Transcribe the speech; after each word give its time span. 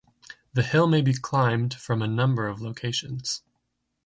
The 0.53 0.63
hill 0.63 0.87
may 0.87 1.01
be 1.03 1.13
climbed 1.13 1.75
from 1.75 2.01
a 2.01 2.07
number 2.07 2.47
of 2.47 2.59
locations. 2.59 3.43